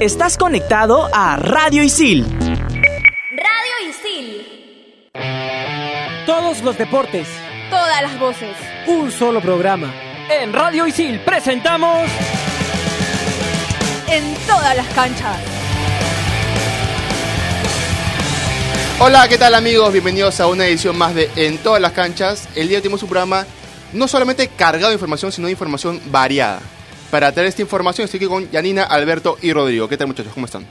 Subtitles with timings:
[0.00, 2.24] Estás conectado a Radio Isil.
[2.40, 5.12] Radio Isil.
[6.24, 7.28] Todos los deportes.
[7.68, 8.56] Todas las voces.
[8.86, 9.92] Un solo programa.
[10.30, 12.08] En Radio Isil presentamos...
[14.08, 15.38] En todas las canchas.
[19.00, 19.92] Hola, ¿qué tal amigos?
[19.92, 22.48] Bienvenidos a una edición más de En todas las canchas.
[22.54, 23.46] El día de hoy tenemos un programa
[23.92, 26.60] no solamente cargado de información, sino de información variada.
[27.10, 29.88] Para traer esta información estoy aquí con Yanina, Alberto y Rodrigo.
[29.88, 30.32] ¿Qué tal muchachos?
[30.32, 30.66] ¿Cómo están?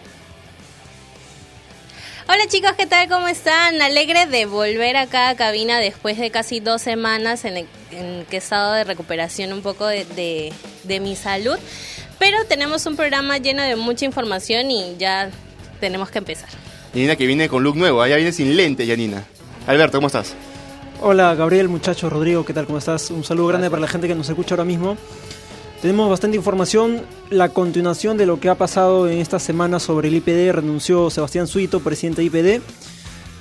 [2.30, 3.10] Hola chicos, ¿qué tal?
[3.10, 3.82] ¿Cómo están?
[3.82, 8.38] Alegre de volver acá a cabina después de casi dos semanas en, el, en que
[8.38, 11.58] he estado de recuperación un poco de, de, de mi salud.
[12.20, 15.32] Pero tenemos un programa lleno de mucha información y ya
[15.80, 16.50] tenemos que empezar.
[16.94, 19.24] Yanina que viene con look nuevo, allá viene sin lente, Yanina.
[19.68, 20.36] Alberto, ¿cómo estás?
[21.02, 22.66] Hola Gabriel, muchachos, Rodrigo, ¿qué tal?
[22.66, 23.10] ¿Cómo estás?
[23.10, 24.98] Un saludo grande para la gente que nos escucha ahora mismo.
[25.82, 30.16] Tenemos bastante información, la continuación de lo que ha pasado en esta semana sobre el
[30.16, 32.62] IPD, renunció Sebastián Suito, presidente de IPD.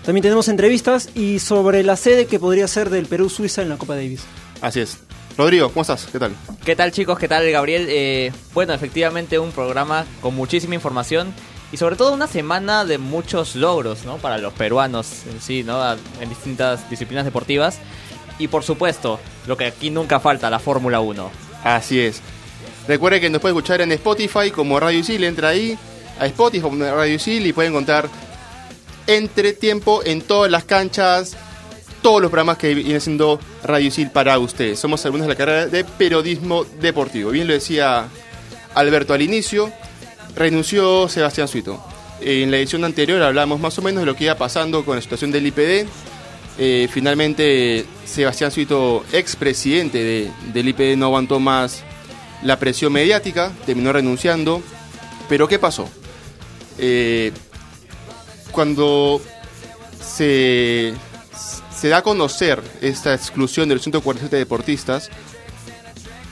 [0.05, 3.97] También tenemos entrevistas y sobre la sede que podría ser del Perú-Suiza en la Copa
[3.97, 4.23] Davis.
[4.61, 4.99] Así es.
[5.37, 6.07] Rodrigo, ¿cómo estás?
[6.13, 6.33] ¿Qué tal?
[6.65, 7.19] ¿Qué tal chicos?
[7.19, 7.87] ¿Qué tal Gabriel?
[7.89, 11.35] Eh, bueno, efectivamente un programa con muchísima información
[11.73, 14.19] y sobre todo una semana de muchos logros, ¿no?
[14.19, 15.83] Para los peruanos en sí, ¿no?
[15.93, 17.81] En distintas disciplinas deportivas.
[18.39, 21.48] Y por supuesto, lo que aquí nunca falta, la Fórmula 1.
[21.65, 22.21] Así es.
[22.87, 25.25] Recuerde que nos puede escuchar en Spotify como Radio Isil.
[25.25, 25.77] Entra ahí
[26.19, 28.09] a Spotify como Radio Isil y puede encontrar
[29.07, 31.37] entre tiempo en todas las canchas,
[32.03, 34.79] todos los programas que viene siendo Radio Isil para ustedes.
[34.79, 37.31] Somos algunos de la carrera de periodismo deportivo.
[37.31, 38.09] Bien lo decía
[38.75, 39.73] Alberto al inicio,
[40.35, 41.83] renunció Sebastián Suito.
[42.21, 45.03] En la edición anterior hablamos más o menos de lo que iba pasando con la
[45.03, 45.87] situación del IPD.
[46.61, 51.85] Eh, finalmente Sebastián Suito, expresidente de, del IPD, no aguantó más
[52.43, 54.61] la presión mediática, terminó renunciando.
[55.29, 55.89] Pero ¿qué pasó?
[56.79, 57.33] Eh,
[58.51, 59.21] cuando
[60.01, 60.95] se,
[61.83, 65.11] da a conocer esta exclusión de los 147 deportistas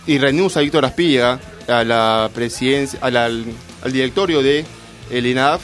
[0.06, 1.38] y renuncia Víctor Aspilla
[1.68, 4.64] a la presidencia, al, al directorio de
[5.10, 5.60] INAF,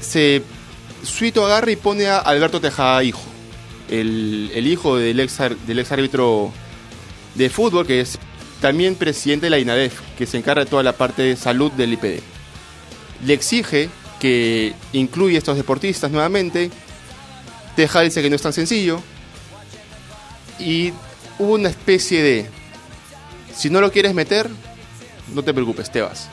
[0.00, 0.42] se
[1.04, 3.22] Suito agarra y pone a Alberto Tejada hijo,
[3.88, 6.52] el, hijo del ex, del ex árbitro
[7.34, 8.18] de fútbol, que es
[8.60, 11.92] también presidente de la INADEF, que se encarga de toda la parte de salud del
[11.94, 12.20] IPD.
[13.24, 16.70] Le exige que incluya a estos deportistas nuevamente.
[17.76, 19.00] Tejada dice que no es tan sencillo.
[20.58, 20.92] Y
[21.38, 22.50] hubo una especie de,
[23.54, 24.48] si no lo quieres meter,
[25.34, 26.28] no te preocupes, te vas.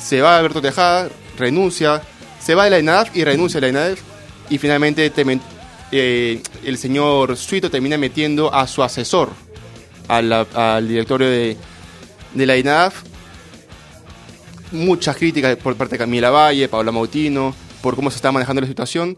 [0.00, 2.02] Se va Alberto Tejada, renuncia,
[2.44, 4.00] se va de la INADEF y renuncia a la INADEF.
[4.50, 5.40] Y finalmente te,
[5.92, 9.30] eh, el señor Suito termina metiendo a su asesor
[10.08, 11.56] a la, al directorio de,
[12.34, 13.02] de la INAF.
[14.72, 18.66] Muchas críticas por parte de Camila Valle, Paula Mautino, por cómo se está manejando la
[18.68, 19.16] situación.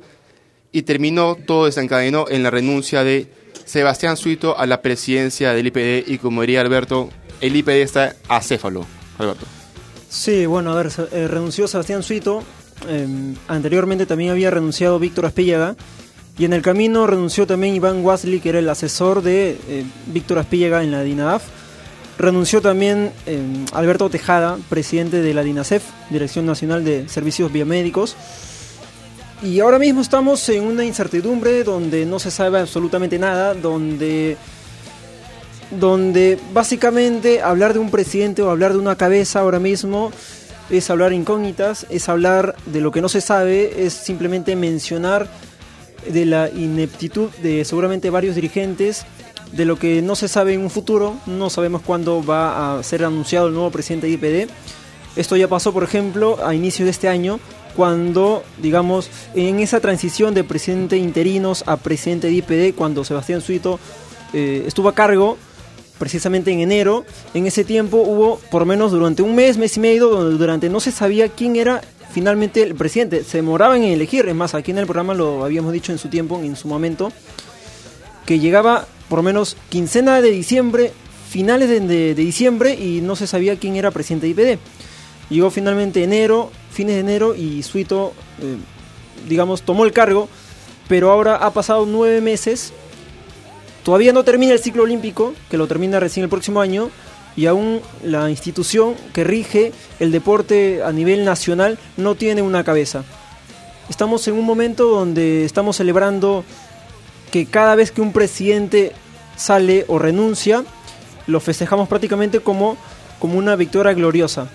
[0.70, 3.32] Y terminó, todo desencadenó en la renuncia de
[3.64, 6.08] Sebastián Suito a la presidencia del IPD.
[6.08, 7.10] Y como diría Alberto,
[7.40, 8.86] el IPD está acéfalo.
[9.18, 9.46] Alberto.
[10.08, 12.44] Sí, bueno, a ver, eh, renunció Sebastián Suito.
[12.88, 15.76] Eh, anteriormente también había renunciado Víctor Aspíllaga.
[16.38, 20.38] Y en el camino renunció también Iván Wasley, que era el asesor de eh, Víctor
[20.38, 21.42] Aspíllaga en la DINADAF.
[22.18, 23.40] Renunció también eh,
[23.72, 28.16] Alberto Tejada, presidente de la DINASEF, Dirección Nacional de Servicios Biomédicos.
[29.42, 34.38] Y ahora mismo estamos en una incertidumbre donde no se sabe absolutamente nada, donde,
[35.70, 40.10] donde básicamente hablar de un presidente o hablar de una cabeza ahora mismo
[40.70, 45.28] es hablar incógnitas, es hablar de lo que no se sabe, es simplemente mencionar
[46.08, 49.04] de la ineptitud de seguramente varios dirigentes,
[49.52, 53.04] de lo que no se sabe en un futuro, no sabemos cuándo va a ser
[53.04, 54.50] anunciado el nuevo presidente de IPD.
[55.16, 57.40] Esto ya pasó, por ejemplo, a inicios de este año,
[57.74, 63.78] cuando, digamos, en esa transición de presidente interinos a presidente de IPD, cuando Sebastián Suito
[64.32, 65.38] eh, estuvo a cargo,
[65.98, 70.08] precisamente en enero, en ese tiempo hubo, por menos durante un mes, mes y medio,
[70.30, 73.24] durante no se sabía quién era finalmente el presidente.
[73.24, 76.08] Se demoraban en elegir, es más, aquí en el programa lo habíamos dicho en su
[76.08, 77.12] tiempo, en su momento,
[78.24, 80.92] que llegaba por menos quincena de diciembre,
[81.28, 84.58] finales de diciembre, y no se sabía quién era presidente de IPD.
[85.30, 88.56] Llegó finalmente enero, fines de enero, y Suito, eh,
[89.28, 90.28] digamos, tomó el cargo,
[90.88, 92.72] pero ahora ha pasado nueve meses.
[93.86, 96.90] Todavía no termina el ciclo olímpico, que lo termina recién el próximo año,
[97.36, 103.04] y aún la institución que rige el deporte a nivel nacional no tiene una cabeza.
[103.88, 106.42] Estamos en un momento donde estamos celebrando
[107.30, 108.90] que cada vez que un presidente
[109.36, 110.64] sale o renuncia,
[111.28, 112.76] lo festejamos prácticamente como,
[113.20, 114.48] como una victoria gloriosa.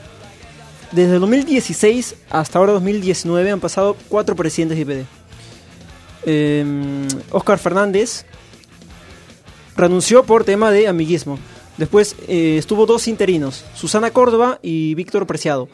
[0.92, 5.06] Desde 2016 hasta ahora 2019 han pasado cuatro presidentes de IPD.
[6.26, 8.26] Eh, Oscar Fernández
[9.76, 11.40] renunció por tema de amiguismo.
[11.78, 15.70] Después eh, estuvo dos interinos, Susana Córdoba y Víctor Preciado.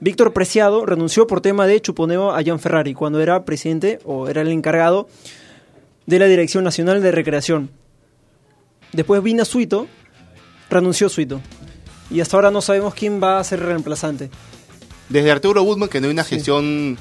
[0.00, 4.40] Víctor Preciado renunció por tema de chuponeo a Jean Ferrari cuando era presidente o era
[4.42, 5.08] el encargado
[6.06, 7.70] de la Dirección Nacional de Recreación.
[8.92, 9.86] Después vino Suito,
[10.68, 11.40] renunció Suito.
[12.10, 14.30] Y hasta ahora no sabemos quién va a ser reemplazante.
[15.08, 16.98] Desde Arturo Woodman, que no hay una gestión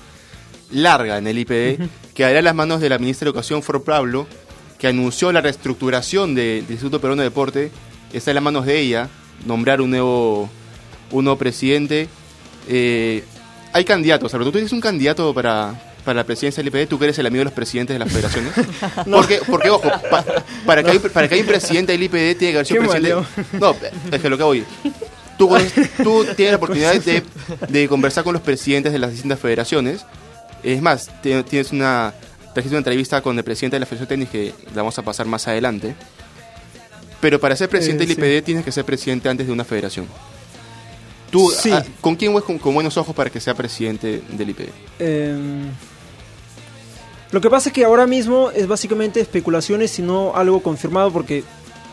[0.71, 4.27] larga en el IPD, quedará en las manos de la ministra de Educación, For Pablo,
[4.79, 7.71] que anunció la reestructuración de- del Instituto Peruano de Deporte.
[8.13, 9.07] Está en las manos de ella,
[9.45, 10.49] nombrar un nuevo,
[11.11, 12.07] un nuevo presidente.
[12.67, 13.23] Eh,
[13.73, 14.51] hay candidatos, Alberto.
[14.51, 16.87] ¿Tú tienes un candidato para, para la presidencia del IPD?
[16.89, 18.53] ¿Tú que eres el amigo de los presidentes de las federaciones?
[19.11, 20.25] porque, porque, ojo, pa-
[20.65, 23.15] para, que hay, para que haya un presidente del IPD tiene que haber sido presidente.
[23.15, 23.25] maleo.
[23.59, 23.75] No,
[24.15, 24.63] es que lo que voy.
[25.37, 25.49] Tú,
[26.03, 27.23] tú tienes la oportunidad de,
[27.69, 30.05] de conversar con los presidentes de las distintas federaciones.
[30.63, 32.13] Es más, tienes una,
[32.54, 35.01] trajiste una entrevista con el presidente de la Federación de Tenis que la vamos a
[35.04, 35.96] pasar más adelante.
[37.22, 38.22] Pero para ser presidente Eh, del sí.
[38.22, 40.07] IPD tienes que ser presidente antes de una federación.
[41.31, 41.69] ¿Tú, Sí.
[41.72, 44.69] ah, ¿Con quién ves con, con buenos ojos para que sea presidente del IPD?
[45.00, 45.38] Eh,
[47.31, 51.44] lo que pasa es que ahora mismo es básicamente especulaciones y no algo confirmado porque,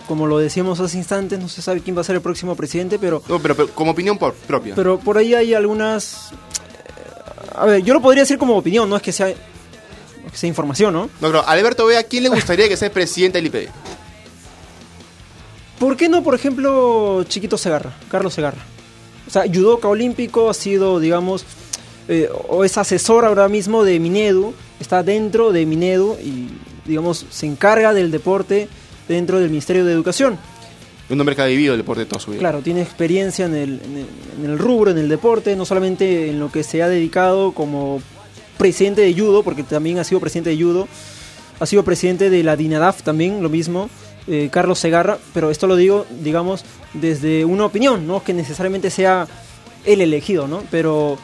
[0.08, 2.98] como lo decíamos hace instantes, no se sabe quién va a ser el próximo presidente,
[2.98, 4.74] pero, No, pero, pero como opinión por- propia.
[4.74, 6.30] pero por ahí hay algunas...
[6.32, 9.34] eh, A ver, yo lo podría decir como opinión, no es que sea,
[10.36, 11.04] que sea información, ¿no?
[11.04, 13.70] no, pero Alberto Vea, ¿quién le gustaría que sea presidente del IPD?
[15.78, 18.62] ¿Por qué no, por ejemplo, Chiquito Segarra, Carlos Segarra?
[19.26, 21.44] O sea, judoka olímpico, ha sido, digamos,
[22.08, 26.48] eh, o es asesor ahora mismo de Minedu, está dentro de Minedu y,
[26.86, 28.68] digamos, se encarga del deporte
[29.08, 30.38] dentro del Ministerio de Educación.
[31.08, 32.40] Un hombre que ha vivido el deporte toda su vida.
[32.40, 34.06] Claro, tiene experiencia en el, en el-
[34.44, 38.00] en el rubro, en el deporte, no solamente en lo que se ha dedicado como
[38.58, 40.88] presidente de judo, porque también ha sido presidente de judo,
[41.58, 43.88] ha sido presidente de la DINADAF también, lo mismo,
[44.26, 49.26] eh, Carlos Segarra, pero esto lo digo, digamos, desde una opinión, no que necesariamente sea
[49.84, 50.64] el elegido, ¿no?
[50.70, 51.18] Pero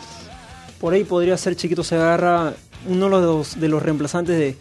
[0.80, 2.54] por ahí podría ser Chiquito Segarra
[2.86, 4.56] uno de los, de los reemplazantes de,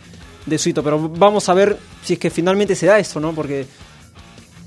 [0.45, 3.33] de Suito, pero vamos a ver si es que finalmente se da esto, ¿no?
[3.33, 3.65] Porque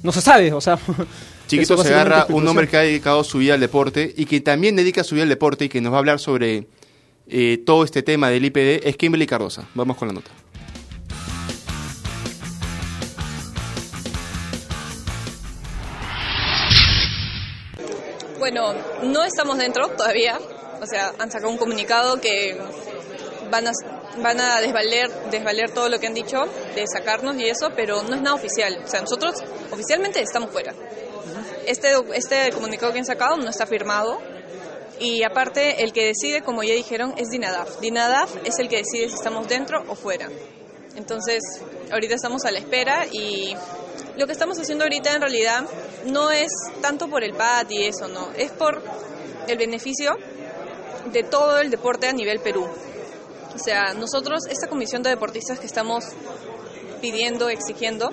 [0.03, 0.79] no se sabe, o sea...
[1.47, 4.25] Chiquito eso se básicamente agarra un hombre que ha dedicado su vida al deporte y
[4.25, 6.69] que también dedica su vida al deporte y que nos va a hablar sobre
[7.27, 9.69] eh, todo este tema del IPD es Kimberly Cardosa.
[9.75, 10.31] Vamos con la nota.
[18.39, 20.39] Bueno, no estamos dentro todavía.
[20.83, 22.59] O sea, han sacado un comunicado que
[23.51, 23.73] van a,
[24.23, 26.45] van a desvaler, desvaler todo lo que han dicho
[26.75, 28.79] de sacarnos y eso, pero no es nada oficial.
[28.85, 29.37] O sea, nosotros
[29.71, 30.75] oficialmente estamos fuera.
[31.67, 34.21] Este, este comunicado que han sacado no está firmado.
[35.01, 37.81] Y aparte, el que decide, como ya dijeron, es DINADAF.
[37.81, 40.29] DINADAF es el que decide si estamos dentro o fuera.
[40.97, 41.43] Entonces,
[41.91, 43.55] ahorita estamos a la espera y
[44.17, 45.65] lo que estamos haciendo ahorita en realidad
[46.07, 46.51] no es
[46.81, 48.81] tanto por el PAT y eso, no, es por
[49.49, 50.17] el beneficio
[51.13, 52.69] de todo el deporte a nivel Perú.
[53.55, 56.05] O sea, nosotros, esta comisión de deportistas que estamos
[57.01, 58.11] pidiendo, exigiendo,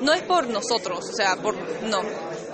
[0.00, 2.02] no es por nosotros, o sea, por no,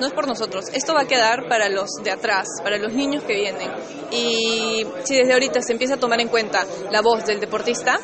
[0.03, 0.65] no es por nosotros.
[0.75, 3.71] Esto va a quedar para los de atrás, para los niños que vienen.
[4.11, 8.01] Y si desde ahorita se empieza a tomar en cuenta la voz del deportista,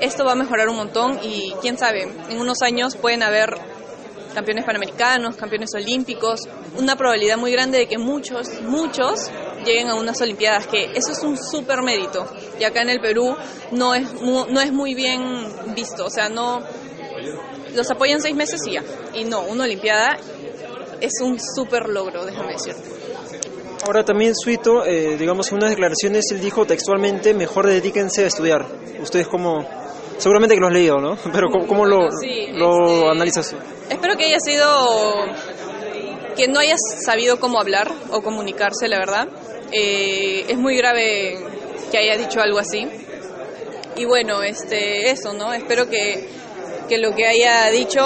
[0.00, 3.54] esto va a mejorar un montón y quién sabe, en unos años pueden haber
[4.34, 6.40] campeones panamericanos, campeones olímpicos,
[6.78, 9.30] una probabilidad muy grande de que muchos, muchos
[9.66, 12.26] lleguen a unas olimpiadas, que eso es un súper mérito.
[12.58, 13.36] Y acá en el Perú
[13.72, 15.20] no es, no es muy bien
[15.74, 16.60] visto, o sea, no...
[17.74, 18.82] Los apoyan seis meses y ya.
[19.14, 20.16] Y no, una olimpiada
[21.00, 22.82] es un súper logro, déjame decirte.
[23.86, 28.66] Ahora también Suito, eh, digamos, en unas declaraciones él dijo textualmente, mejor dedíquense a estudiar.
[29.02, 29.66] Ustedes como,
[30.18, 31.16] seguramente que lo has leído, ¿no?
[31.32, 33.56] Pero ¿cómo, cómo lo, Sí, lo este- analizas?
[33.88, 34.66] Espero que haya sido
[36.36, 39.28] que no hayas sabido cómo hablar o comunicarse, la verdad.
[39.72, 41.38] Eh, es muy grave
[41.90, 42.86] que haya dicho algo así.
[43.96, 45.52] Y bueno, este, eso, ¿no?
[45.52, 46.28] Espero que,
[46.88, 48.00] que lo que haya dicho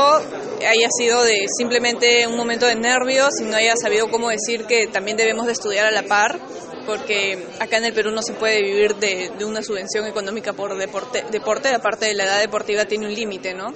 [0.66, 4.86] haya sido de simplemente un momento de nervios y no haya sabido cómo decir que
[4.86, 6.38] también debemos de estudiar a la par,
[6.86, 11.24] porque acá en el Perú no se puede vivir de, una subvención económica por deporte,
[11.30, 13.72] deporte, aparte de la edad deportiva tiene un límite, ¿no?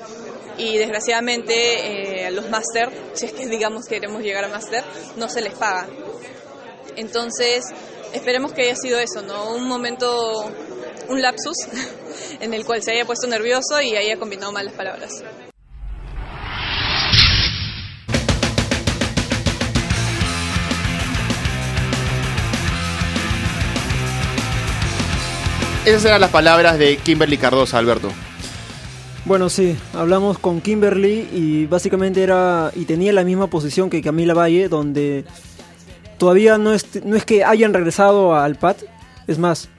[0.59, 4.83] y desgraciadamente eh, a los máster, si es que digamos queremos llegar a máster,
[5.16, 5.87] no se les paga.
[6.97, 7.64] Entonces,
[8.12, 9.54] esperemos que haya sido eso, ¿no?
[9.54, 10.50] Un momento,
[11.09, 11.57] un lapsus
[12.40, 15.23] en el cual se haya puesto nervioso y haya combinado malas palabras.
[25.88, 28.11] Esas eran las palabras de Kimberly Cardosa, Alberto.
[29.25, 34.35] Bueno, sí, hablamos con Kimberly y básicamente era y tenía la misma posición que Camila
[34.35, 35.25] Valle, donde
[36.18, 38.83] todavía no es, no es que hayan regresado al PAT,
[39.26, 39.71] es más,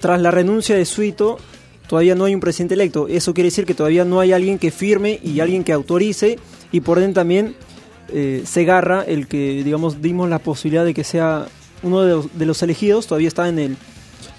[0.00, 1.40] tras la renuncia de Suito,
[1.88, 3.08] todavía no hay un presidente electo.
[3.08, 6.38] Eso quiere decir que todavía no hay alguien que firme y alguien que autorice
[6.70, 7.56] y por ende también
[8.12, 11.48] eh, Segarra, el que digamos dimos la posibilidad de que sea
[11.82, 13.76] uno de los, de los elegidos, todavía está en el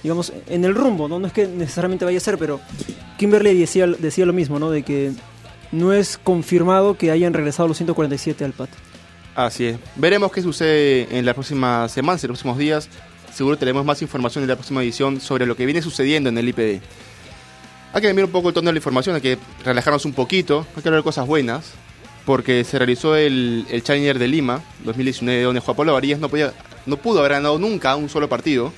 [0.03, 1.17] digamos en el rumbo, ¿no?
[1.17, 2.59] no es que necesariamente vaya a ser, pero
[3.17, 4.69] Kimberley decía, decía lo mismo, ¿no?
[4.69, 5.13] De que
[5.71, 8.69] no es confirmado que hayan regresado los 147 al PAT.
[9.35, 9.77] Así es.
[9.95, 12.89] Veremos qué sucede en las próximas semanas, en los próximos días.
[13.33, 16.49] Seguro tenemos más información en la próxima edición sobre lo que viene sucediendo en el
[16.49, 16.81] IPD.
[17.93, 20.65] Hay que cambiar un poco el tono de la información, hay que relajarnos un poquito,
[20.75, 21.71] hay que hablar de cosas buenas,
[22.25, 26.53] porque se realizó el, el Challenger de Lima 2019, donde Juan Pablo Varillas no, podía,
[26.85, 28.73] no pudo haber ganado nunca un solo partido.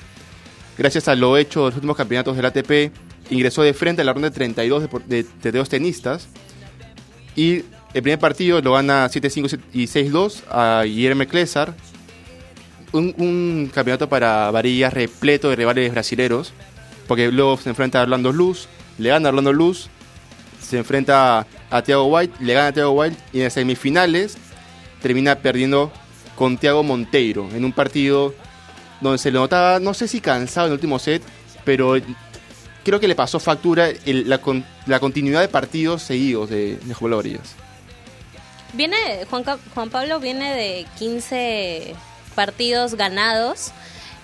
[0.78, 2.92] Gracias a lo hecho en los últimos campeonatos del ATP,
[3.30, 6.28] ingresó de frente a la ronda de 32 de, de, de dos tenistas.
[7.34, 7.64] Y
[7.94, 11.74] el primer partido lo gana 7-5 y 6-2 a Guillermo Clésar.
[12.92, 16.52] Un, un, campeonato para Varillas repleto de rivales brasileros.
[17.06, 18.68] Porque luego se enfrenta a Orlando Luz,
[18.98, 19.88] le gana a Orlando Luz,
[20.60, 24.36] se enfrenta a Thiago White, le gana a Thiago White y en las semifinales
[25.00, 25.92] termina perdiendo
[26.34, 28.34] con Thiago Monteiro en un partido
[29.00, 31.22] donde se le notaba, no sé si cansado en el último set,
[31.64, 31.94] pero
[32.84, 37.40] creo que le pasó factura la, con, la, continuidad de partidos seguidos de, de Juan.
[38.72, 41.94] Viene, Juan, Juan Pablo viene de 15
[42.34, 43.72] partidos ganados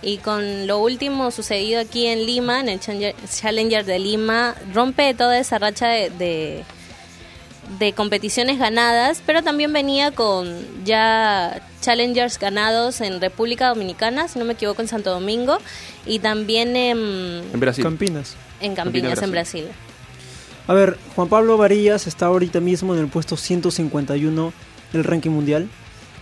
[0.02, 5.38] y con lo último sucedido aquí en Lima, en el Challenger de Lima, rompe toda
[5.38, 6.64] esa racha de,
[7.78, 10.46] de, competiciones ganadas, pero también venía con
[10.84, 15.58] ya Challengers ganados en República Dominicana, si no me equivoco, en Santo Domingo,
[16.06, 17.84] y también en, en Brasil.
[17.84, 18.36] Campinas.
[18.60, 19.64] En Campinas, Campina, en Brasil.
[20.68, 24.52] A ver, Juan Pablo Varillas está ahorita mismo en el puesto 151
[24.92, 25.68] del ranking mundial.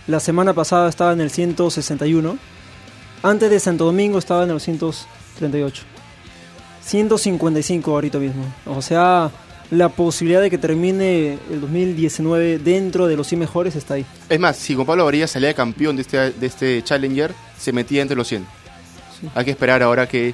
[0.07, 2.37] La semana pasada estaba en el 161
[3.23, 5.83] antes de Santo Domingo estaba en el 138.
[6.83, 8.43] 155 ahorita mismo.
[8.65, 9.29] O sea,
[9.71, 14.05] la posibilidad de que termine el 2019 dentro de los 100 mejores está ahí.
[14.29, 18.01] Es más, si Juan Pablo Varillas salía campeón de este, de este Challenger, se metía
[18.01, 18.45] entre los 100.
[19.19, 19.29] Sí.
[19.33, 20.33] Hay que esperar ahora que,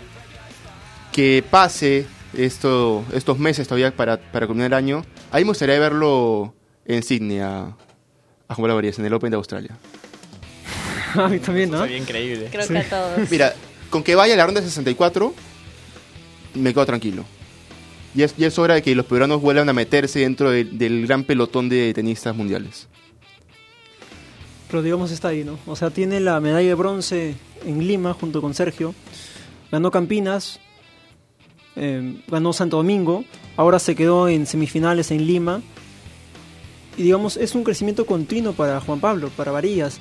[1.12, 5.06] que pase esto, estos meses todavía para, para culminar el año.
[5.32, 9.38] Ahí me gustaría verlo en Sydney a, a Juan Pablo Varillas, en el Open de
[9.38, 9.78] Australia.
[11.14, 11.82] a mí también, ¿no?
[11.82, 12.48] Sería increíble.
[12.52, 12.74] Creo sí.
[12.74, 13.30] que a todos.
[13.30, 13.54] Mira,
[13.92, 15.32] con que vaya a la ronda de 64,
[16.56, 17.24] me quedo tranquilo.
[18.18, 21.70] Y es, hora de que los peruanos vuelvan a meterse dentro de, del gran pelotón
[21.70, 22.88] de tenistas mundiales.
[24.72, 25.60] Pero digamos está ahí, ¿no?
[25.68, 28.96] O sea, tiene la medalla de bronce en Lima junto con Sergio.
[29.72, 30.60] Ganó Campinas,
[31.76, 33.24] eh, ganó Santo Domingo,
[33.56, 35.62] ahora se quedó en semifinales en Lima.
[36.98, 40.00] Y digamos, es un crecimiento continuo para Juan Pablo, para Varillas.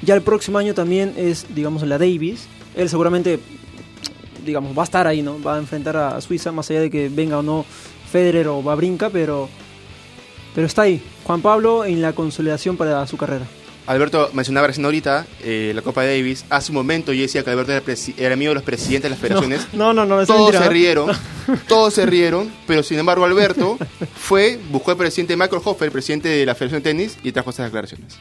[0.00, 2.46] Ya el próximo año también es, digamos, la Davis.
[2.74, 3.38] Él seguramente,
[4.44, 5.40] digamos, va a estar ahí, ¿no?
[5.42, 7.64] Va a enfrentar a Suiza, más allá de que venga o no
[8.10, 9.48] Federer o Babrinka, pero,
[10.54, 11.02] pero está ahí.
[11.24, 13.46] Juan Pablo en la consolidación para su carrera.
[13.86, 16.44] Alberto mencionaba recién ahorita eh, la Copa Davis.
[16.48, 17.82] Hace un momento yo decía que Alberto era,
[18.16, 19.66] era, amigo de los presidentes de las federaciones.
[19.74, 20.20] No, no, no.
[20.20, 21.58] no todos mentira, se rieron, no.
[21.68, 23.76] todos se rieron, pero sin embargo Alberto
[24.14, 27.50] fue, buscó al presidente Michael Hoffer, el presidente de la Federación de Tenis, y trajo
[27.50, 28.16] estas declaraciones.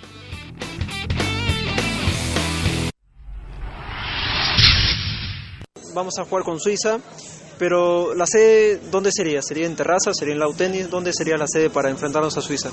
[5.94, 7.00] Vamos a jugar con Suiza,
[7.58, 9.42] pero la sede, ¿dónde sería?
[9.42, 10.14] ¿Sería en Terraza?
[10.14, 10.90] ¿Sería en Lautenis?
[10.90, 12.70] ¿Dónde sería la sede para enfrentarnos a Suiza?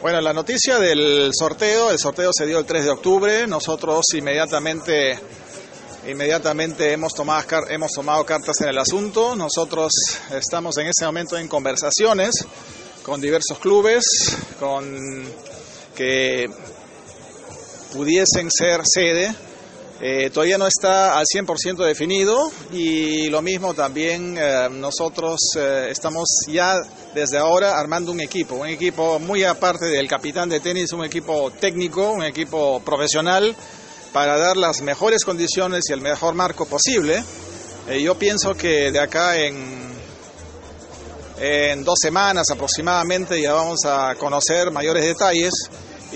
[0.00, 5.18] Bueno, la noticia del sorteo, el sorteo se dio el 3 de octubre, nosotros inmediatamente,
[6.06, 9.92] inmediatamente hemos tomado, hemos tomado cartas en el asunto, nosotros
[10.32, 12.46] estamos en ese momento en conversaciones
[13.02, 14.04] con diversos clubes,
[14.60, 14.84] con
[15.94, 16.46] que
[17.92, 19.34] pudiesen ser sede
[19.98, 26.28] eh, todavía no está al 100% definido y lo mismo también eh, nosotros eh, estamos
[26.48, 26.82] ya
[27.14, 31.50] desde ahora armando un equipo, un equipo muy aparte del capitán de tenis, un equipo
[31.50, 33.56] técnico, un equipo profesional
[34.12, 37.24] para dar las mejores condiciones y el mejor marco posible.
[37.98, 39.94] yo pienso que de acá en,
[41.40, 45.54] en dos semanas aproximadamente ya vamos a conocer mayores detalles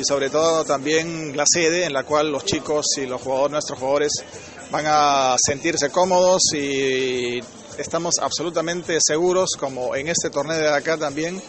[0.01, 3.79] y sobre todo también la sede en la cual los chicos y los jugadores, nuestros
[3.79, 4.13] jugadores
[4.71, 7.39] van a sentirse cómodos y
[7.77, 11.41] estamos absolutamente seguros, como en este torneo de acá también,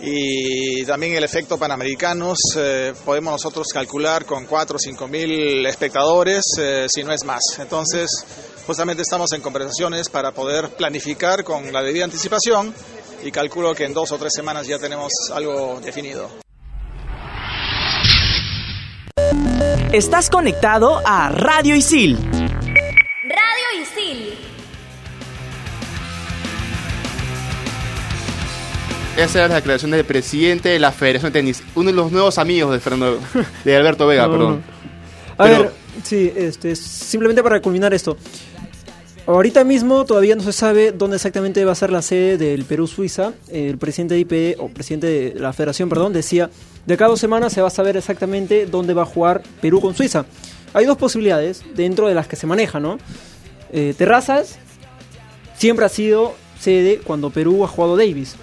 [0.00, 6.42] y también el efecto panamericanos, eh, podemos nosotros calcular con 4 o 5 mil espectadores,
[6.58, 7.42] eh, si no es más.
[7.58, 8.08] Entonces,
[8.66, 12.74] justamente estamos en conversaciones para poder planificar con la debida anticipación
[13.24, 16.45] y calculo que en dos o tres semanas ya tenemos algo definido.
[19.92, 22.16] Estás conectado a Radio Isil.
[22.18, 24.34] Radio Isil.
[29.16, 32.36] Esa era la declaración del presidente de la Federación de Tenis, uno de los nuevos
[32.38, 33.18] amigos de Fernando,
[33.64, 34.62] de Alberto Vega, No, perdón.
[35.38, 38.16] A Pero- ver, sí, este, simplemente para culminar esto.
[39.26, 43.32] Ahorita mismo todavía no se sabe dónde exactamente va a ser la sede del Perú-Suiza.
[43.50, 46.48] El presidente de IPE, o presidente de la federación, perdón, decía,
[46.86, 49.80] de acá a dos semanas se va a saber exactamente dónde va a jugar Perú
[49.80, 50.24] con Suiza.
[50.72, 52.98] Hay dos posibilidades dentro de las que se maneja, ¿no?
[53.72, 54.58] Eh, Terrazas
[55.56, 58.36] siempre ha sido sede cuando Perú ha jugado Davis.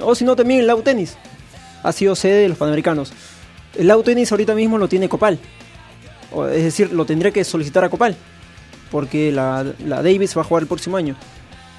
[0.00, 1.16] O si no, también el Lau Tennis
[1.82, 3.12] ha sido sede de los Panamericanos.
[3.76, 5.38] El Lau Tennis ahorita mismo lo tiene Copal.
[6.32, 8.16] O, es decir, lo tendría que solicitar a Copal.
[8.90, 11.16] Porque la, la Davis va a jugar el próximo año.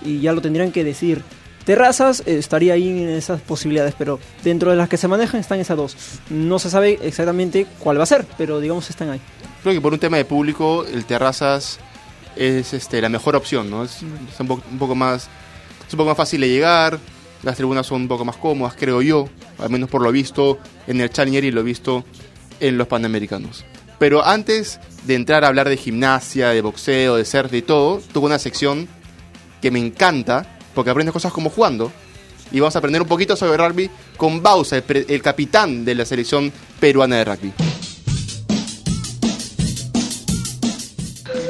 [0.03, 1.23] Y ya lo tendrían que decir.
[1.65, 5.59] Terrazas eh, estaría ahí en esas posibilidades, pero dentro de las que se manejan están
[5.59, 5.95] esas dos.
[6.29, 9.21] No se sabe exactamente cuál va a ser, pero digamos están ahí.
[9.61, 11.79] Creo que por un tema de público, el Terrazas
[12.35, 13.83] es este, la mejor opción, ¿no?
[13.83, 15.29] Es, es un, poco, un poco más
[15.91, 16.99] es un poco más fácil de llegar,
[17.43, 19.27] las tribunas son un poco más cómodas, creo yo,
[19.57, 22.05] al menos por lo visto en el Challenger y lo visto
[22.61, 23.65] en los Panamericanos.
[23.99, 28.27] Pero antes de entrar a hablar de gimnasia, de boxeo, de surf, de todo, tuve
[28.27, 28.87] una sección
[29.61, 31.91] que me encanta, porque aprendes cosas como jugando,
[32.51, 36.51] y vamos a aprender un poquito sobre rugby con Bausa, el, capitán de la selección
[36.79, 37.53] peruana de rugby.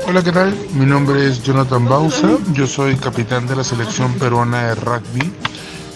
[0.08, 0.56] Hola, ¿qué tal?
[0.74, 5.32] Mi nombre es Jonathan Bausa, yo soy capitán de la selección peruana de rugby.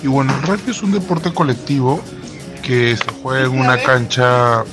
[0.04, 2.02] Y bueno, el rugby es un deporte colectivo
[2.64, 4.64] que se juega en una cancha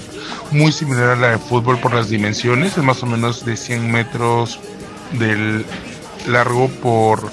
[0.51, 3.91] muy similar a la de fútbol por las dimensiones, es más o menos de 100
[3.91, 4.61] metros
[5.19, 5.65] del
[6.27, 7.31] largo por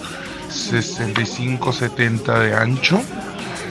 [0.49, 3.01] 65-70 de ancho,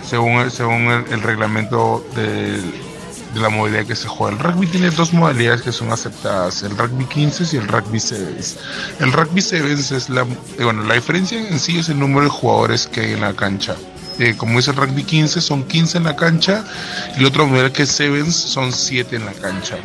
[0.08, 2.60] según, según el, reglamento de
[3.34, 4.36] la modalidad que se juega.
[4.36, 8.56] El rugby tiene dos modalidades que son aceptadas, el rugby 15 y el rugby sevens.
[9.00, 12.30] El rugby sevens es la, eh, bueno, la diferencia en sí es el número de
[12.30, 13.76] jugadores que hay en la cancha.
[14.18, 16.64] Eh, como es el rugby 15, son 15 en la cancha
[17.16, 19.76] y el otro modelo que es sevens son 7 en la cancha.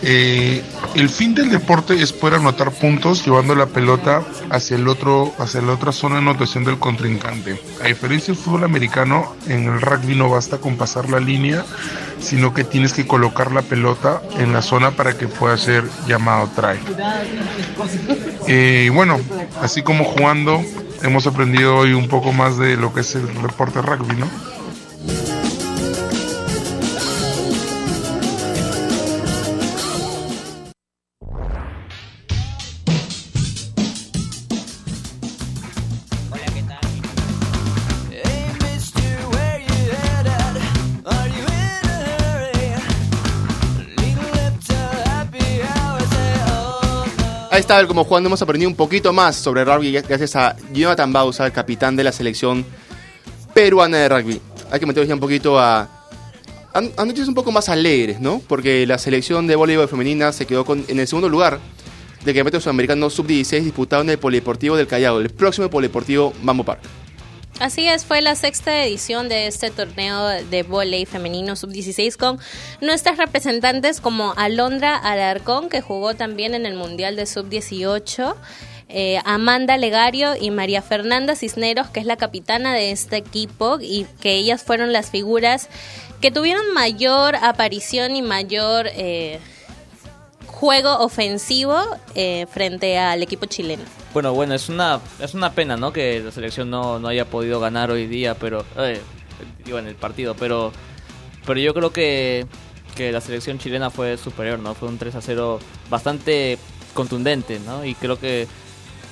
[0.00, 0.62] Eh,
[0.94, 5.60] el fin del deporte es poder anotar puntos llevando la pelota hacia el otro, hacia
[5.60, 7.60] la otra zona de anotación del contrincante.
[7.82, 11.64] A diferencia del fútbol americano, en el rugby no basta con pasar la línea,
[12.20, 16.48] sino que tienes que colocar la pelota en la zona para que pueda ser llamado
[16.56, 16.78] try.
[18.46, 19.18] Eh, y bueno,
[19.60, 20.62] así como jugando,
[21.02, 24.57] hemos aprendido hoy un poco más de lo que es el deporte rugby, ¿no?
[47.58, 51.44] Ahí está, como jugando hemos aprendido un poquito más sobre rugby gracias a Jonathan Bausa,
[51.44, 52.64] el capitán de la selección
[53.52, 54.40] peruana de rugby.
[54.70, 55.88] Hay que meternos ya un poquito a,
[56.72, 58.40] a, noticias un poco más alegres, ¿no?
[58.46, 61.58] Porque la selección de voleibol femenina se quedó en el segundo lugar
[62.24, 66.82] del Campeonato Sudamericano Sub-16 disputado en el Polideportivo del Callao, el próximo Polideportivo Mambo Park.
[67.60, 72.38] Así es, fue la sexta edición de este torneo de vóley femenino sub-16 con
[72.80, 78.36] nuestras representantes como Alondra Alarcón, que jugó también en el Mundial de sub-18,
[78.88, 84.06] eh, Amanda Legario y María Fernanda Cisneros, que es la capitana de este equipo y
[84.20, 85.68] que ellas fueron las figuras
[86.20, 89.40] que tuvieron mayor aparición y mayor eh,
[90.58, 91.80] juego ofensivo
[92.16, 93.84] eh, frente al equipo chileno.
[94.12, 95.92] Bueno, bueno, es una es una pena, ¿no?
[95.92, 99.00] Que la selección no, no haya podido ganar hoy día, pero eh,
[99.64, 100.72] digo en el partido, pero
[101.46, 102.44] pero yo creo que
[102.96, 104.74] que la selección chilena fue superior, ¿no?
[104.74, 106.58] Fue un 3 a 0 bastante
[106.92, 107.84] contundente, ¿no?
[107.84, 108.48] Y creo que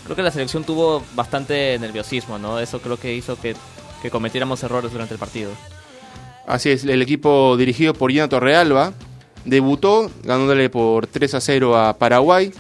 [0.03, 2.59] creo que la selección tuvo bastante nerviosismo, ¿no?
[2.59, 3.55] Eso creo que hizo que,
[4.03, 5.53] que cometiéramos errores durante el partido.
[6.45, 8.95] Así es, el equipo dirigido por Gina Torrealba
[9.47, 12.53] debutó ganándole por 3 a 0 a Paraguay.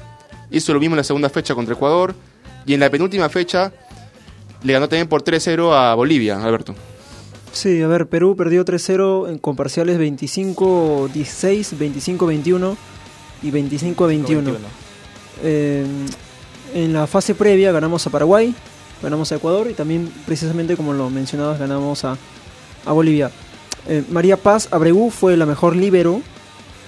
[0.50, 2.14] Hizo lo mismo en la segunda fecha contra Ecuador.
[2.64, 3.72] Y en la penúltima fecha
[4.62, 6.74] le ganó también por 3 a 0 a Bolivia, Alberto.
[7.52, 12.76] Sí, a ver, Perú perdió 3-0 en- con parciales 25-16, 25-21
[13.42, 14.52] y 25-21.
[15.42, 15.84] Eh,
[16.74, 18.54] en la fase previa ganamos a Paraguay,
[19.02, 22.16] ganamos a Ecuador y también precisamente como lo mencionabas ganamos a,
[22.84, 23.30] a Bolivia.
[23.88, 26.20] Eh, María Paz Abreu fue la mejor líbero,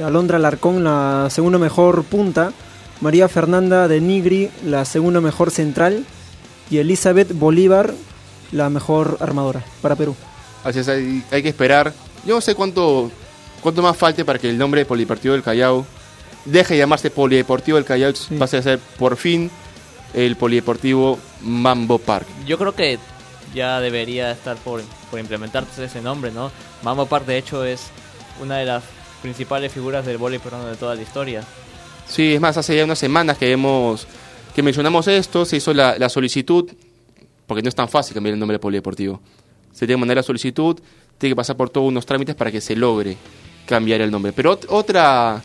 [0.05, 2.53] Alondra Larcón la segunda mejor punta,
[3.01, 6.05] María Fernanda de Nigri la segunda mejor central
[6.71, 7.95] y Elizabeth Bolívar
[8.53, 10.15] la mejor armadora para Perú.
[10.65, 11.93] Así es, hay, hay que esperar.
[12.25, 13.11] Yo no sé cuánto,
[13.61, 15.87] cuánto más falte para que el nombre de Polideportivo del Callao
[16.45, 18.37] deje de llamarse Polideportivo del Callao, Sí.
[18.37, 19.51] pase a ser por fin
[20.15, 22.27] el Polideportivo Mambo Park.
[22.47, 22.99] Yo creo que
[23.55, 26.51] ya debería estar por, por implementarse ese nombre, ¿no?
[26.83, 27.83] Mambo Park, de hecho, es
[28.43, 28.83] una de las
[29.23, 31.43] principales figuras del voleibol peruano de toda la historia.
[32.07, 34.07] Sí, es más, hace ya unas semanas que hemos
[34.55, 36.69] que mencionamos esto, se hizo la, solicitud,
[37.47, 39.21] porque no es tan fácil cambiar el nombre de polideportivo.
[39.73, 40.79] Se tiene que mandar la solicitud,
[41.19, 43.17] tiene que pasar por todos unos trámites para que se logre
[43.67, 44.33] cambiar el nombre.
[44.33, 45.43] Pero ot- otra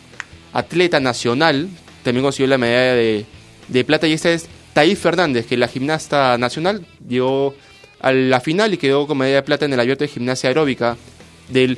[0.54, 1.70] atleta nacional
[2.04, 3.26] también consiguió la medalla de,
[3.68, 7.54] de plata y esta es Thaís Fernández, que la gimnasta nacional llegó
[8.00, 10.98] a la final y quedó con medalla de plata en el abierto de gimnasia aeróbica
[11.50, 11.78] del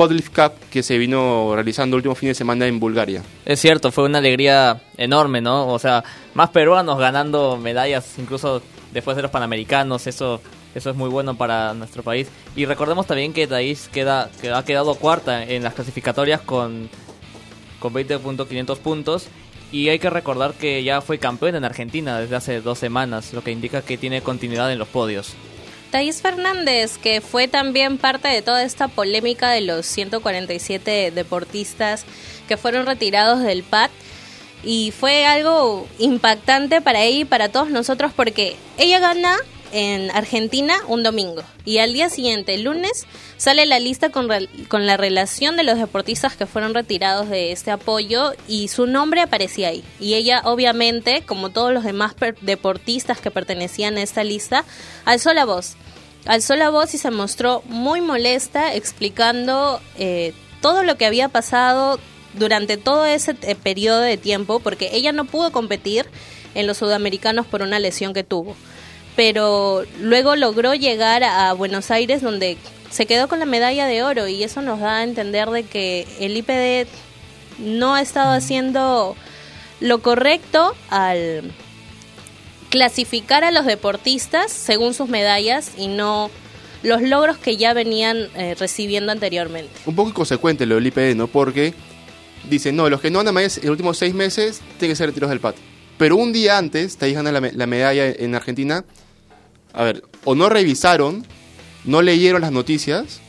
[0.00, 3.22] Podlift Cup que se vino realizando el último fin de semana en Bulgaria.
[3.44, 5.68] Es cierto, fue una alegría enorme, ¿no?
[5.68, 8.62] O sea, más peruanos ganando medallas, incluso
[8.94, 10.40] después de los panamericanos, eso
[10.74, 12.28] eso es muy bueno para nuestro país.
[12.56, 16.88] Y recordemos también que Thaís queda, que ha quedado cuarta en las clasificatorias con,
[17.78, 19.26] con 20.500 puntos.
[19.70, 23.44] Y hay que recordar que ya fue campeón en Argentina desde hace dos semanas, lo
[23.44, 25.34] que indica que tiene continuidad en los podios.
[25.90, 32.04] Thais Fernández, que fue también parte de toda esta polémica de los 147 deportistas
[32.48, 33.90] que fueron retirados del PAD.
[34.62, 39.36] Y fue algo impactante para ella y para todos nosotros porque ella gana
[39.72, 43.06] en Argentina un domingo y al día siguiente, el lunes,
[43.36, 44.28] sale la lista con,
[44.68, 49.20] con la relación de los deportistas que fueron retirados de este apoyo y su nombre
[49.20, 49.84] aparecía ahí.
[49.98, 54.64] Y ella obviamente, como todos los demás deportistas que pertenecían a esta lista,
[55.04, 55.76] alzó la voz.
[56.26, 61.98] Alzó la voz y se mostró muy molesta explicando eh, todo lo que había pasado
[62.34, 66.06] durante todo ese eh, periodo de tiempo porque ella no pudo competir
[66.54, 68.56] en los sudamericanos por una lesión que tuvo
[69.20, 72.56] pero luego logró llegar a Buenos Aires donde
[72.90, 76.06] se quedó con la medalla de oro y eso nos da a entender de que
[76.20, 76.88] el IPD
[77.58, 79.14] no ha estado haciendo
[79.80, 81.52] lo correcto al
[82.70, 86.30] clasificar a los deportistas según sus medallas y no
[86.82, 89.70] los logros que ya venían eh, recibiendo anteriormente.
[89.84, 91.26] un poco inconsecuente lo del IPD, ¿no?
[91.26, 91.74] Porque
[92.48, 95.08] dicen, no, los que no han más en los últimos seis meses tienen que ser
[95.08, 95.56] retirados del PAT.
[95.98, 98.82] Pero un día antes, Thaís gana la, la medalla en Argentina.
[99.72, 101.24] A ver, o no revisaron,
[101.84, 103.20] no leyeron las noticias,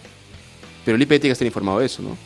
[0.86, 2.18] pero el IPD tiene que estar informado de eso, ¿no?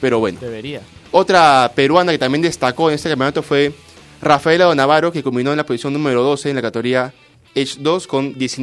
[0.00, 0.38] Pero bueno.
[0.40, 0.80] Debería.
[1.10, 3.72] Otra peruana que también destacó en este campeonato fue
[4.20, 7.12] Rafaela Donavaro, que culminó en la posición número 12 en la categoría
[7.54, 8.60] Edge 2 con 10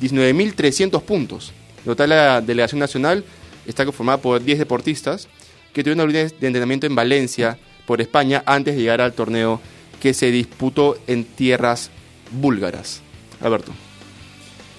[0.00, 1.52] 19.300 puntos.
[1.78, 3.24] En total, la delegación nacional
[3.66, 5.28] está conformada por 10 deportistas
[5.72, 9.60] que tuvieron una unidad de entrenamiento en Valencia, por España, antes de llegar al torneo
[10.00, 11.90] que se disputó en tierras
[12.30, 13.00] búlgaras.
[13.40, 13.72] Alberto.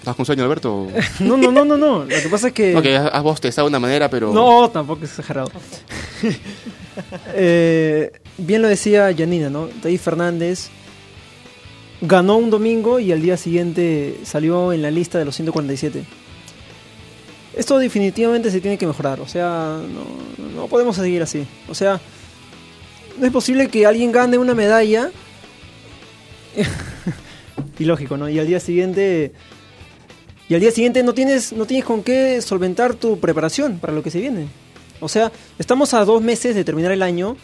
[0.08, 0.88] ¿Estás con sueño, Alberto?
[1.20, 2.06] No, no, no, no, no.
[2.06, 2.74] Lo que pasa es que...
[2.78, 4.32] Ok, has bostezado de una manera, pero...
[4.32, 5.52] No, tampoco es exagerado.
[7.36, 9.68] Eh, bien lo decía Janina, ¿no?
[9.68, 10.70] Thaís Fernández
[12.02, 16.04] ganó un domingo y al día siguiente salió en la lista de los 147.
[17.56, 21.46] Esto definitivamente se tiene que mejorar, o sea, no, no podemos seguir así.
[21.70, 22.02] O sea,
[23.20, 25.12] no es posible que alguien gane una medalla
[27.78, 28.28] y lógico, ¿no?
[28.28, 29.34] Y al día siguiente
[30.50, 34.04] y al día siguiente no tienes no tienes con qué solventar tu preparación para lo
[34.04, 34.48] que se viene.
[35.00, 37.38] O sea, estamos a dos meses de terminar el año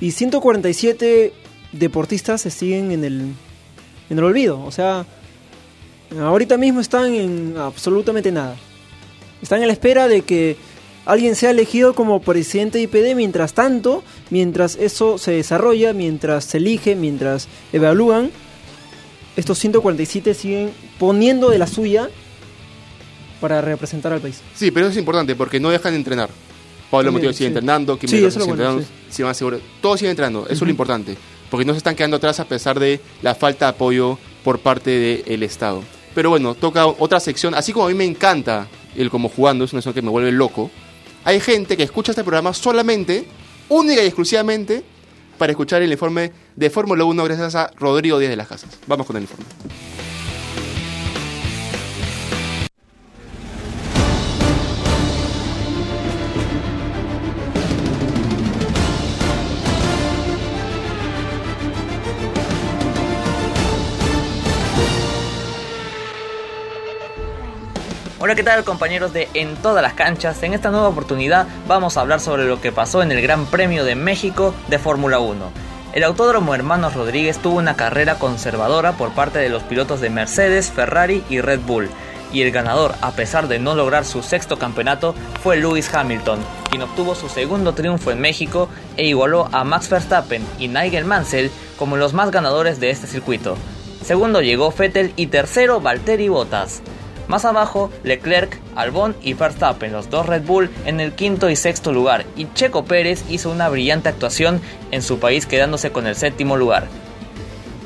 [0.00, 1.32] y 147
[1.72, 3.20] deportistas se siguen en el
[4.10, 4.62] en el olvido.
[4.64, 5.06] O sea,
[6.18, 8.56] ahorita mismo están en absolutamente nada.
[9.40, 10.56] Están a la espera de que
[11.06, 13.16] alguien sea elegido como presidente de IPD.
[13.16, 18.30] Mientras tanto, mientras eso se desarrolla, mientras se elige, mientras evalúan,
[19.36, 22.10] estos 147 siguen poniendo de la suya
[23.40, 24.40] para representar al país.
[24.54, 26.30] Sí, pero eso es importante porque no dejan de entrenar.
[26.90, 27.46] Pablo Motillo sigue sí.
[27.46, 31.16] entrenando, Kim Sí, sigue bueno, entrenando, Seguro, todos siguen entrenando, eso es lo importante,
[31.48, 35.22] porque no se están quedando atrás a pesar de la falta de apoyo por parte
[35.24, 35.84] del Estado.
[36.14, 39.72] Pero bueno, toca otra sección, así como a mí me encanta el como jugando, es
[39.72, 40.68] una sección que me vuelve loco,
[41.24, 43.24] hay gente que escucha este programa solamente,
[43.68, 44.82] única y exclusivamente,
[45.38, 48.78] para escuchar el informe de Fórmula 1 gracias a Rodrigo Díaz de las Casas.
[48.86, 49.46] Vamos con el informe.
[68.30, 70.40] Hola, ¿qué tal compañeros de En todas las canchas?
[70.44, 73.84] En esta nueva oportunidad vamos a hablar sobre lo que pasó en el Gran Premio
[73.84, 75.50] de México de Fórmula 1.
[75.94, 80.70] El Autódromo Hermanos Rodríguez tuvo una carrera conservadora por parte de los pilotos de Mercedes,
[80.70, 81.90] Ferrari y Red Bull,
[82.32, 85.12] y el ganador, a pesar de no lograr su sexto campeonato,
[85.42, 86.38] fue Lewis Hamilton,
[86.70, 91.50] quien obtuvo su segundo triunfo en México e igualó a Max Verstappen y Nigel Mansell
[91.76, 93.56] como los más ganadores de este circuito.
[94.04, 96.80] Segundo llegó Vettel y tercero Valtteri Bottas.
[97.30, 101.92] Más abajo, Leclerc, Albon y Verstappen, los dos Red Bull, en el quinto y sexto
[101.92, 106.56] lugar, y Checo Pérez hizo una brillante actuación en su país quedándose con el séptimo
[106.56, 106.88] lugar.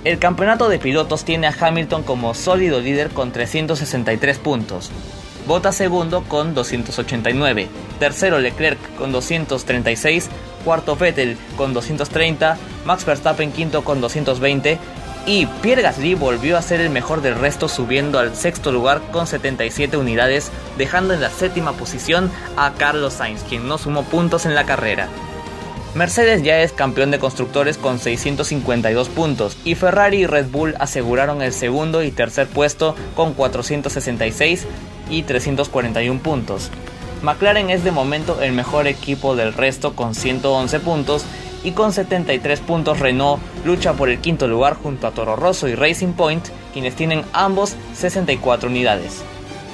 [0.02, 4.90] El campeonato de pilotos tiene a Hamilton como sólido líder con 363 puntos.
[5.46, 10.30] Bottas segundo con 289, tercero Leclerc con 236,
[10.64, 14.78] cuarto Vettel con 230, Max Verstappen quinto con 220
[15.26, 19.26] y Pierre Gasly volvió a ser el mejor del resto subiendo al sexto lugar con
[19.26, 24.54] 77 unidades, dejando en la séptima posición a Carlos Sainz, quien no sumó puntos en
[24.54, 25.08] la carrera.
[25.94, 31.40] Mercedes ya es campeón de constructores con 652 puntos y Ferrari y Red Bull aseguraron
[31.40, 34.66] el segundo y tercer puesto con 466
[35.08, 36.70] y 341 puntos.
[37.22, 41.24] McLaren es de momento el mejor equipo del resto con 111 puntos
[41.64, 45.74] y con 73 puntos Renault lucha por el quinto lugar junto a Toro Rosso y
[45.74, 49.24] Racing Point, quienes tienen ambos 64 unidades.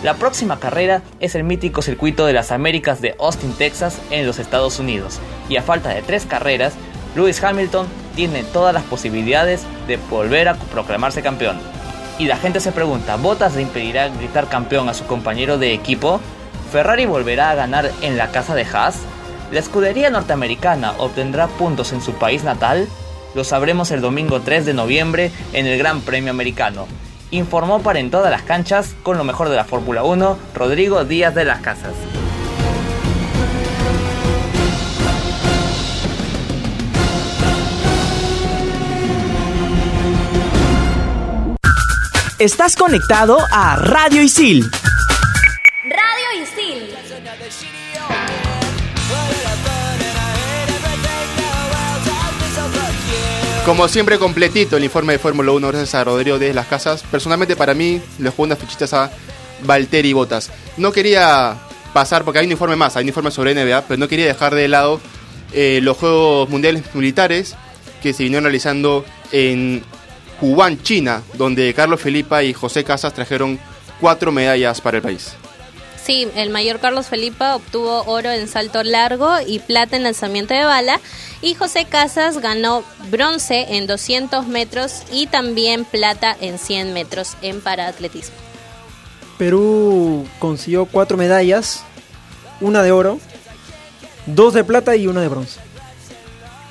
[0.03, 4.38] La próxima carrera es el mítico circuito de las Américas de Austin, Texas, en los
[4.38, 5.18] Estados Unidos,
[5.50, 6.72] y a falta de tres carreras,
[7.14, 11.59] Lewis Hamilton tiene todas las posibilidades de volver a proclamarse campeón.
[12.18, 16.20] Y la gente se pregunta, ¿Bottas le impedirá gritar campeón a su compañero de equipo?
[16.70, 19.00] ¿Ferrari volverá a ganar en la casa de Haas?
[19.50, 22.88] ¿La escudería norteamericana obtendrá puntos en su país natal?
[23.34, 26.86] Lo sabremos el domingo 3 de noviembre en el Gran Premio Americano.
[27.32, 31.34] Informó para en todas las canchas, con lo mejor de la Fórmula 1, Rodrigo Díaz
[31.34, 31.94] de las Casas.
[42.38, 44.70] Estás conectado a Radio Isil.
[53.70, 57.04] Como siempre, completito el informe de Fórmula 1 gracias a Rodrigo de las Casas.
[57.09, 59.12] Personalmente, para mí, le juego unas fichitas a
[59.62, 60.50] Valtteri Botas.
[60.76, 61.56] No quería
[61.92, 64.56] pasar, porque hay un informe más, hay un informe sobre NBA, pero no quería dejar
[64.56, 65.00] de lado
[65.52, 67.54] eh, los Juegos Mundiales Militares
[68.02, 69.85] que se vinieron realizando en
[70.40, 73.56] Wuhan, China, donde Carlos Felipa y José Casas trajeron
[74.00, 75.35] cuatro medallas para el país.
[76.02, 80.64] Sí, el mayor Carlos Felipa obtuvo oro en salto largo y plata en lanzamiento de
[80.64, 81.00] bala
[81.42, 87.61] y José Casas ganó bronce en 200 metros y también plata en 100 metros en
[87.61, 88.35] paraatletismo.
[89.38, 91.83] Perú consiguió cuatro medallas,
[92.61, 93.18] una de oro,
[94.26, 95.61] dos de plata y una de bronce.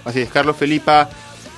[0.06, 1.10] Así es, Carlos Felipa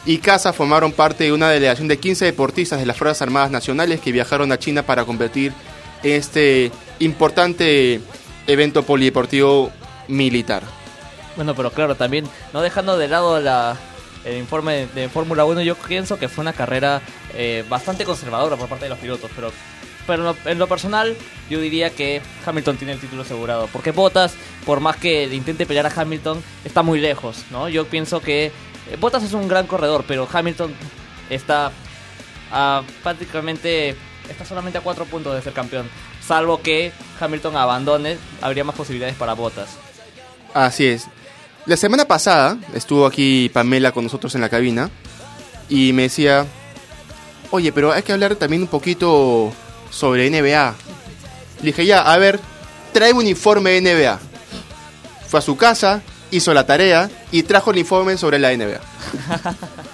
[0.06, 4.00] y Casas formaron parte de una delegación de 15 deportistas de las Fuerzas Armadas Nacionales
[4.00, 5.54] que viajaron a China para competir
[6.02, 8.02] en este importante
[8.47, 9.71] evento polideportivo
[10.08, 10.63] militar.
[11.41, 13.75] Bueno, pero claro, también, no dejando de lado la,
[14.25, 17.01] el informe de Fórmula 1, yo pienso que fue una carrera
[17.34, 19.32] eh, bastante conservadora por parte de los pilotos,
[20.06, 21.17] pero, en lo, personal
[21.49, 24.36] yo diría que Hamilton tiene el título asegurado, porque Bottas,
[24.67, 27.69] por más que intente pelear a Hamilton, está muy lejos, ¿no?
[27.69, 28.51] Yo pienso que eh,
[28.99, 30.75] Bottas es un gran corredor, pero Hamilton
[31.32, 31.71] está
[33.01, 33.95] prácticamente,
[34.30, 35.89] está solamente a cuatro puntos de ser campeón,
[36.23, 39.80] salvo que Hamilton abandone, habría más posibilidades para Bottas.
[40.54, 41.08] Así es.
[41.65, 44.89] La semana pasada estuvo aquí Pamela con nosotros en la cabina
[45.69, 46.45] y me decía,
[47.52, 49.54] oye, pero hay que hablar también un poquito
[49.91, 50.76] sobre NBA.
[51.60, 52.39] Le dije, ya, a ver,
[52.93, 54.19] trae un informe de NBA.
[55.28, 58.82] Fue a su casa, hizo la tarea y trajo el informe sobre la NBA.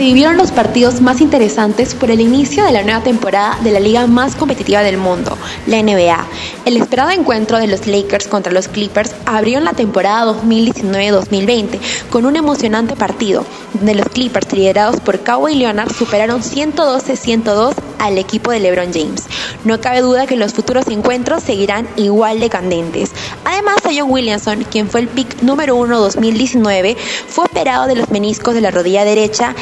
[0.00, 3.80] se vivieron los partidos más interesantes por el inicio de la nueva temporada de la
[3.80, 5.36] liga más competitiva del mundo,
[5.66, 6.26] la NBA.
[6.66, 12.36] El esperado encuentro de los Lakers contra los Clippers abrió la temporada 2019-2020 con un
[12.36, 18.92] emocionante partido, donde los Clippers liderados por Kawhi Leonard superaron 112-102 al equipo de LeBron
[18.92, 19.24] James.
[19.64, 23.12] No cabe duda que los futuros encuentros seguirán igual de candentes.
[23.44, 26.96] Además, Zion Williamson, quien fue el pick número uno 2019,
[27.26, 29.54] fue operado de los meniscos de la rodilla derecha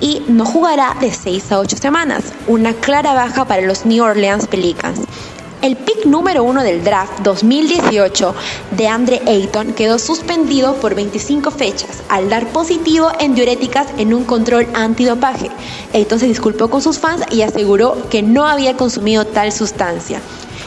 [0.00, 4.46] y no jugará de 6 a 8 semanas, una clara baja para los New Orleans
[4.46, 5.00] Pelicans.
[5.64, 8.34] El pick número uno del draft 2018
[8.72, 14.24] de Andre Ayton quedó suspendido por 25 fechas al dar positivo en diuréticas en un
[14.24, 15.50] control antidopaje.
[15.94, 20.20] Ayton se disculpó con sus fans y aseguró que no había consumido tal sustancia.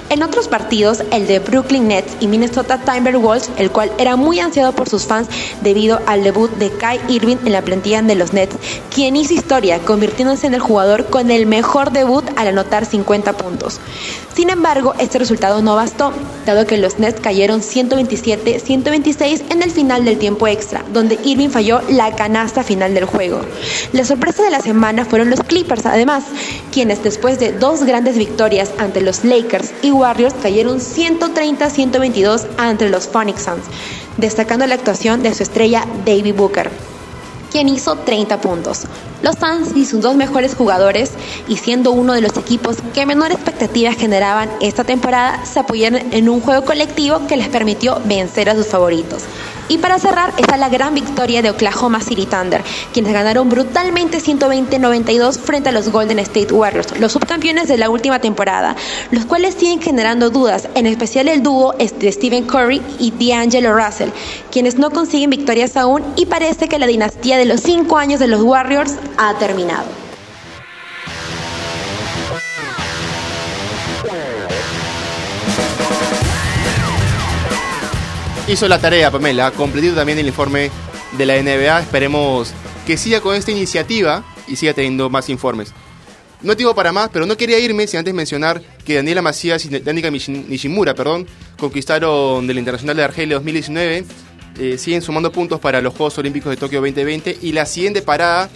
[0.10, 4.72] En otros partidos, el de Brooklyn Nets y Minnesota Timberwolves, el cual era muy ansiado
[4.72, 5.28] por sus fans
[5.62, 8.56] debido al debut de Kai Irving en la plantilla de los Nets,
[8.94, 13.82] quien hizo historia convirtiéndose en el jugador con el mejor debut al anotar 50 puntos.
[14.34, 16.14] Sin embargo, este resultado no bastó,
[16.48, 22.16] que los Nets cayeron 127-126 en el final del tiempo extra, donde Irving falló la
[22.16, 23.42] canasta final del juego.
[23.92, 26.24] La sorpresa de la semana fueron los Clippers, además,
[26.72, 33.10] quienes después de dos grandes victorias ante los Lakers y Warriors cayeron 130-122 ante los
[33.10, 33.66] Phoenix Suns,
[34.16, 36.97] destacando la actuación de su estrella David Booker
[37.52, 38.84] quien hizo 30 puntos.
[39.22, 41.12] Los Suns y sus dos mejores jugadores,
[41.48, 46.30] y siendo uno de los equipos que menor expectativas generaban esta temporada, se apoyaron en
[46.30, 49.24] un juego colectivo que les permitió vencer a sus favoritos.
[49.70, 55.38] Y para cerrar está la gran victoria de Oklahoma City Thunder, quienes ganaron brutalmente 120-92
[55.40, 58.76] frente a los Golden State Warriors, los subcampeones de la última temporada,
[59.12, 64.10] los cuales siguen generando dudas, en especial el dúo de Stephen Curry y D'Angelo Russell,
[64.52, 68.28] quienes no consiguen victorias aún y parece que la dinastía de los cinco años de
[68.28, 70.07] los Warriors ha terminado.
[78.48, 80.72] Hizo la tarea, Pamela, completito también el informe
[81.18, 81.82] de la NBA.
[81.82, 82.54] Esperemos
[82.86, 85.74] que siga con esta iniciativa y siga teniendo más informes.
[86.42, 89.80] No tengo para más, pero no quería irme sin antes mencionar que Daniela Macías y
[89.80, 94.06] Danica Nishimura perdón, conquistaron del Internacional de Argelia 2019.
[94.60, 98.50] Eh, siguen sumando puntos para los Juegos Olímpicos de Tokio 2020 y la siguiente parada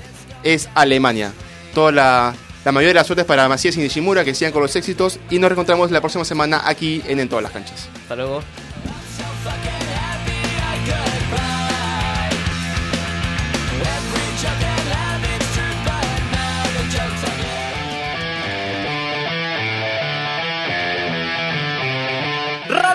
[0.43, 1.33] es Alemania.
[1.73, 4.73] Toda la, la mayoría de las suertes para Macías y Nishimura que sigan con los
[4.73, 7.89] éxitos y nos reencontramos la próxima semana aquí en En Todas las Canchas.
[8.03, 8.41] Hasta luego.